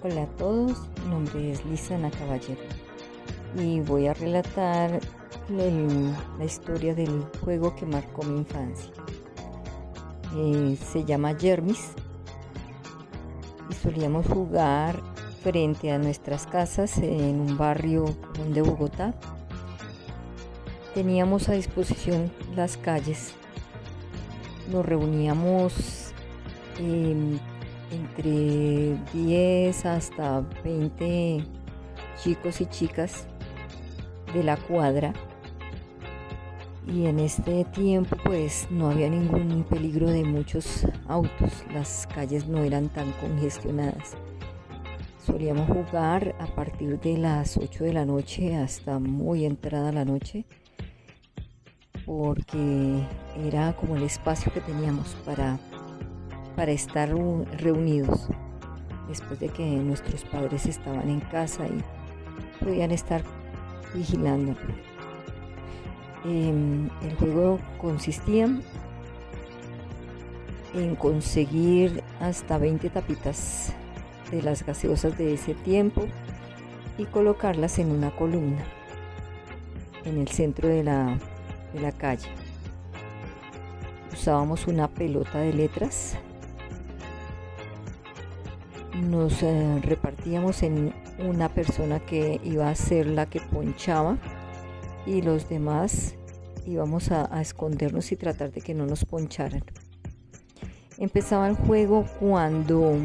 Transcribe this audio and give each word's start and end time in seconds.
Hola 0.00 0.22
a 0.22 0.26
todos, 0.36 0.78
mi 1.02 1.10
nombre 1.10 1.50
es 1.50 1.64
Lisana 1.64 2.08
Caballero 2.12 2.60
y 3.58 3.80
voy 3.80 4.06
a 4.06 4.14
relatar 4.14 5.00
la 5.48 6.44
historia 6.44 6.94
del 6.94 7.24
juego 7.44 7.74
que 7.74 7.84
marcó 7.84 8.22
mi 8.22 8.38
infancia. 8.38 8.92
Eh, 10.36 10.78
se 10.92 11.04
llama 11.04 11.34
Jermis 11.34 11.94
y 13.68 13.74
solíamos 13.74 14.24
jugar 14.28 15.02
frente 15.42 15.90
a 15.90 15.98
nuestras 15.98 16.46
casas 16.46 16.96
en 16.98 17.40
un 17.40 17.58
barrio 17.58 18.04
de 18.54 18.62
Bogotá. 18.62 19.14
Teníamos 20.94 21.48
a 21.48 21.54
disposición 21.54 22.30
las 22.54 22.76
calles, 22.76 23.32
nos 24.70 24.86
reuníamos 24.86 26.12
entre 27.90 28.96
10 29.12 29.86
hasta 29.86 30.40
20 30.64 31.44
chicos 32.22 32.60
y 32.60 32.66
chicas 32.66 33.26
de 34.34 34.42
la 34.42 34.56
cuadra 34.56 35.12
y 36.92 37.06
en 37.06 37.18
este 37.18 37.64
tiempo 37.66 38.16
pues 38.24 38.66
no 38.70 38.90
había 38.90 39.08
ningún 39.08 39.64
peligro 39.64 40.08
de 40.08 40.24
muchos 40.24 40.86
autos, 41.06 41.64
las 41.72 42.06
calles 42.06 42.48
no 42.48 42.64
eran 42.64 42.88
tan 42.88 43.12
congestionadas. 43.12 44.16
Solíamos 45.24 45.68
jugar 45.68 46.34
a 46.40 46.46
partir 46.46 46.98
de 47.00 47.18
las 47.18 47.58
8 47.58 47.84
de 47.84 47.92
la 47.92 48.06
noche 48.06 48.56
hasta 48.56 48.98
muy 48.98 49.44
entrada 49.44 49.92
la 49.92 50.06
noche 50.06 50.46
porque 52.06 53.06
era 53.44 53.76
como 53.76 53.96
el 53.96 54.04
espacio 54.04 54.50
que 54.50 54.62
teníamos 54.62 55.14
para 55.26 55.58
para 56.58 56.72
estar 56.72 57.08
reunidos 57.56 58.26
después 59.06 59.38
de 59.38 59.48
que 59.48 59.64
nuestros 59.64 60.24
padres 60.24 60.66
estaban 60.66 61.08
en 61.08 61.20
casa 61.20 61.68
y 61.68 62.64
podían 62.64 62.90
estar 62.90 63.22
vigilando. 63.94 64.56
Em, 66.24 66.90
el 67.02 67.14
juego 67.16 67.60
consistía 67.80 68.48
en 70.74 70.96
conseguir 70.96 72.02
hasta 72.18 72.58
20 72.58 72.90
tapitas 72.90 73.72
de 74.32 74.42
las 74.42 74.66
gaseosas 74.66 75.16
de 75.16 75.34
ese 75.34 75.54
tiempo 75.54 76.08
y 76.98 77.04
colocarlas 77.04 77.78
en 77.78 77.92
una 77.92 78.10
columna 78.10 78.64
en 80.04 80.18
el 80.18 80.26
centro 80.26 80.66
de 80.66 80.82
la, 80.82 81.16
de 81.72 81.80
la 81.80 81.92
calle. 81.92 82.28
Usábamos 84.12 84.66
una 84.66 84.88
pelota 84.88 85.38
de 85.38 85.52
letras 85.52 86.18
nos 89.02 89.42
eh, 89.42 89.80
repartíamos 89.82 90.62
en 90.62 90.92
una 91.18 91.48
persona 91.48 92.00
que 92.00 92.40
iba 92.44 92.68
a 92.68 92.74
ser 92.74 93.06
la 93.06 93.26
que 93.26 93.40
ponchaba 93.40 94.18
y 95.06 95.22
los 95.22 95.48
demás 95.48 96.14
íbamos 96.66 97.10
a, 97.10 97.40
escondernos 97.40 98.12
y 98.12 98.16
tratar 98.16 98.52
de 98.52 98.60
que 98.60 98.74
no 98.74 98.86
nos 98.86 99.04
poncharan. 99.04 99.64
Empezaba 100.98 101.48
el 101.48 101.56
juego 101.56 102.04
cuando 102.18 102.96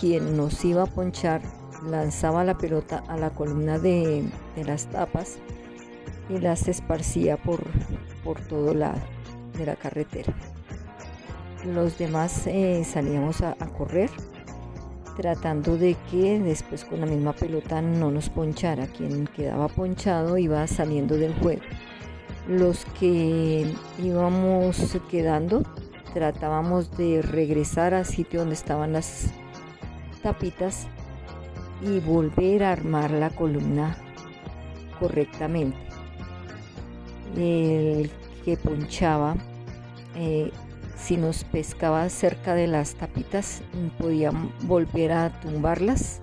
quien 0.00 0.36
nos 0.36 0.64
iba 0.64 0.82
a 0.82 0.86
ponchar 0.86 1.40
lanzaba 1.88 2.44
la 2.44 2.58
pelota 2.58 3.02
a 3.08 3.16
la 3.16 3.30
columna 3.30 3.78
de, 3.78 4.30
las 4.64 4.86
tapas 4.86 5.38
y 6.28 6.38
las 6.38 6.68
esparcía 6.68 7.36
por, 7.36 7.62
por 8.22 8.40
todo 8.40 8.74
lado 8.74 9.00
de 9.56 9.66
la 9.66 9.76
carretera. 9.76 10.34
Los 11.64 11.98
demás 11.98 12.46
eh, 12.46 12.84
salíamos 12.84 13.40
a 13.40 13.54
correr 13.76 14.10
tratando 15.16 15.76
de 15.76 15.96
que 16.10 16.38
después 16.38 16.84
con 16.84 17.00
la 17.00 17.06
misma 17.06 17.32
pelota 17.32 17.80
no 17.82 18.10
nos 18.10 18.28
ponchara. 18.28 18.86
Quien 18.86 19.26
quedaba 19.26 19.68
ponchado 19.68 20.38
iba 20.38 20.66
saliendo 20.66 21.16
del 21.16 21.34
juego. 21.34 21.62
Los 22.48 22.84
que 22.98 23.66
íbamos 24.02 24.96
quedando 25.10 25.64
tratábamos 26.14 26.96
de 26.96 27.22
regresar 27.22 27.92
al 27.94 28.06
sitio 28.06 28.40
donde 28.40 28.54
estaban 28.54 28.92
las 28.92 29.30
tapitas 30.22 30.86
y 31.82 32.00
volver 32.00 32.62
a 32.62 32.72
armar 32.72 33.10
la 33.10 33.30
columna 33.30 33.96
correctamente. 34.98 35.76
El 37.36 38.10
que 38.44 38.56
ponchaba 38.56 39.36
eh, 40.14 40.50
si 40.96 41.16
nos 41.16 41.44
pescaba 41.44 42.08
cerca 42.08 42.54
de 42.54 42.66
las 42.66 42.94
tapitas, 42.94 43.62
podían 43.98 44.52
volver 44.62 45.12
a 45.12 45.40
tumbarlas 45.40 46.22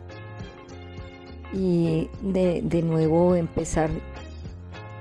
y 1.53 2.09
de, 2.22 2.81
nuevo 2.83 3.35
empezar 3.35 3.91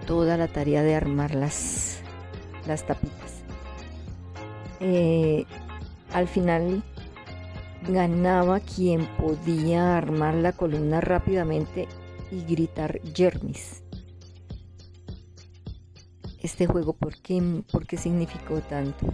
toda 0.06 0.37
la 0.37 0.49
tarea 0.49 0.82
de 0.82 0.94
armar 0.94 1.34
las, 1.34 2.00
las 2.66 2.87
tapitas. 2.87 3.43
Eh, 4.81 5.47
al 6.12 6.28
final 6.28 6.82
ganaba 7.88 8.61
quien 8.61 9.06
podía 9.16 9.97
armar 9.97 10.34
la 10.34 10.53
columna 10.53 11.00
rápidamente 11.00 11.88
y 12.31 12.44
gritar 12.44 13.00
Jermis. 13.15 13.82
Este 16.43 16.66
juego, 16.66 16.93
¿por 16.93 17.16
qué, 17.19 17.62
por 17.71 17.87
qué 17.87 17.97
significó 17.97 18.61
tanto? 18.61 19.06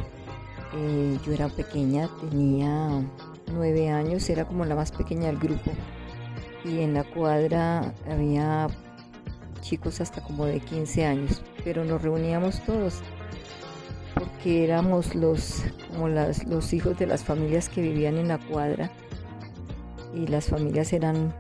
Eh, 0.75 1.19
yo 1.25 1.33
era 1.33 1.49
pequeña, 1.49 2.09
tenía 2.21 3.03
nueve 3.53 3.89
años, 3.89 4.29
era 4.29 4.45
como 4.45 4.65
la 4.65 4.75
más 4.75 4.93
pequeña 4.93 5.27
del 5.27 5.39
grupo. 5.39 5.71
Y 6.65 6.81
en 6.81 6.95
la 6.95 7.05
cuadra 7.05 7.95
había 8.11 8.69
chicos 9.61 10.01
hasta 10.01 10.23
como 10.23 10.45
de 10.45 10.61
15 10.61 11.07
años, 11.07 11.43
pero 11.65 11.85
nos 11.85 12.03
reuníamos 12.03 12.61
todos 12.65 13.01
porque 14.15 14.65
éramos 14.65 15.15
los, 15.15 15.63
como 15.91 16.09
los 16.09 16.73
hijos 16.73 16.99
de 16.99 17.07
las 17.07 17.25
familias 17.25 17.69
que 17.69 17.81
vivían 17.81 18.17
en 18.19 18.29
la 18.29 18.39
cuadra. 18.39 18.91
Y 20.15 20.27
las 20.27 20.49
familias 20.49 20.93
eran 20.93 21.33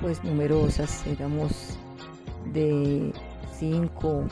pues 0.00 0.22
numerosas, 0.22 1.06
éramos 1.06 1.78
de 2.52 3.12
cinco 3.58 4.24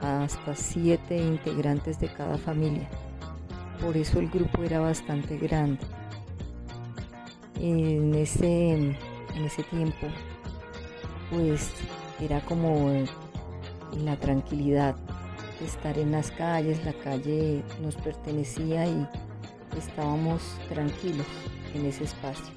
hasta 0.00 0.54
siete 0.54 1.18
integrantes 1.18 2.00
de 2.00 2.08
cada 2.08 2.38
familia 2.38 2.88
por 3.80 3.96
eso 3.96 4.18
el 4.20 4.28
grupo 4.28 4.62
era 4.62 4.80
bastante 4.80 5.36
grande. 5.38 5.80
En 7.60 8.14
ese, 8.14 8.72
en 8.72 9.44
ese 9.44 9.62
tiempo, 9.64 10.06
pues 11.30 11.72
era 12.20 12.40
como 12.42 12.92
la 14.04 14.16
tranquilidad 14.16 14.96
estar 15.64 15.98
en 15.98 16.12
las 16.12 16.30
calles, 16.30 16.84
la 16.84 16.92
calle 16.92 17.62
nos 17.82 17.96
pertenecía 17.96 18.86
y 18.86 19.06
estábamos 19.76 20.42
tranquilos 20.68 21.26
en 21.74 21.86
ese 21.86 22.04
espacio. 22.04 22.54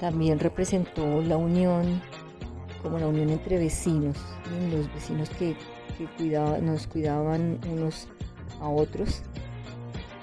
También 0.00 0.38
representó 0.38 1.22
la 1.22 1.36
unión, 1.36 2.00
como 2.82 2.98
la 2.98 3.06
unión 3.06 3.30
entre 3.30 3.58
vecinos, 3.58 4.16
los 4.70 4.92
vecinos 4.92 5.30
que, 5.30 5.56
nos 6.60 6.88
cuidaban 6.88 7.60
unos 7.72 8.08
a 8.60 8.68
otros, 8.68 9.22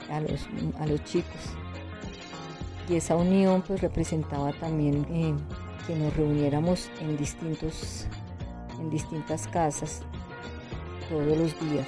a 0.09 0.19
los, 0.19 0.47
a 0.79 0.85
los 0.85 1.03
chicos. 1.03 1.41
Y 2.89 2.95
esa 2.95 3.15
unión 3.15 3.63
pues 3.65 3.81
representaba 3.81 4.51
también 4.53 5.05
eh, 5.09 5.33
que 5.87 5.95
nos 5.95 6.15
reuniéramos 6.15 6.89
en, 6.99 7.17
distintos, 7.17 8.05
en 8.79 8.89
distintas 8.89 9.47
casas 9.47 10.01
todos 11.09 11.37
los 11.37 11.59
días 11.59 11.87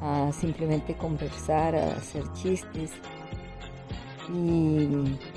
a 0.00 0.32
simplemente 0.32 0.94
conversar, 0.94 1.76
a 1.76 1.92
hacer 1.92 2.24
chistes 2.32 2.90
y 4.28 4.88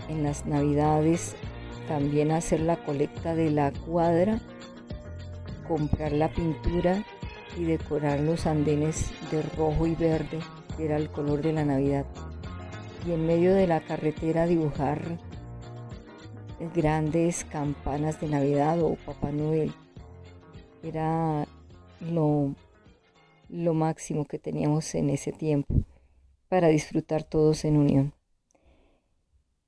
en 0.10 0.24
las 0.24 0.46
navidades 0.46 1.36
también 1.88 2.32
hacer 2.32 2.62
la 2.62 2.78
colecta 2.78 3.36
de 3.36 3.52
la 3.52 3.72
cuadra, 3.72 4.40
comprar 5.68 6.12
la 6.12 6.30
pintura 6.30 7.04
y 7.56 7.64
decorar 7.64 8.20
los 8.20 8.46
andenes 8.46 9.12
de 9.32 9.42
rojo 9.42 9.88
y 9.88 9.96
verde, 9.96 10.40
que 10.76 10.86
era 10.86 10.98
el 10.98 11.10
color 11.10 11.42
de 11.42 11.54
la 11.54 11.66
Navidad. 11.66 12.06
Y 13.08 13.12
en 13.12 13.26
medio 13.26 13.54
de 13.54 13.68
la 13.68 13.82
carretera 13.82 14.46
dibujar 14.46 15.20
grandes 16.74 17.44
campanas 17.46 18.20
de 18.22 18.28
Navidad 18.28 18.82
o 18.82 18.96
Papá 18.96 19.32
Noel. 19.32 19.74
Era 20.84 21.48
lo, 22.00 22.56
lo 23.50 23.74
máximo 23.74 24.26
que 24.26 24.40
teníamos 24.40 24.94
en 24.96 25.10
ese 25.10 25.32
tiempo 25.32 25.74
para 26.48 26.68
disfrutar 26.68 27.24
todos 27.24 27.66
en 27.66 27.78
unión. 27.78 28.14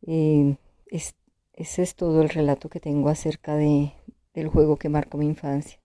Eh, 0.06 0.58
ese 0.88 1.82
es 1.82 1.96
todo 1.96 2.22
el 2.22 2.30
relato 2.30 2.70
que 2.70 2.80
tengo 2.80 3.10
acerca 3.10 3.56
de, 3.56 3.94
del 4.34 4.48
juego 4.48 4.78
que 4.78 4.90
marcó 4.90 5.18
mi 5.18 5.26
infancia. 5.26 5.80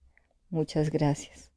Muchas 0.51 0.91
gracias. 0.91 1.52